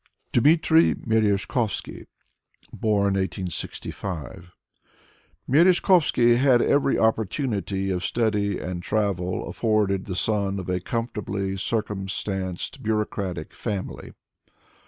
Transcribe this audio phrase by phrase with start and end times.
[0.01, 2.07] %^ f Dmitry Merezhkovsky
[2.73, 4.45] (Born 1865) r i ^'»
[5.47, 12.81] Merezhkovsky had every opportunity of study and travel afforded the son of a comfortably circumstanced,
[12.81, 14.13] bureaucratic family.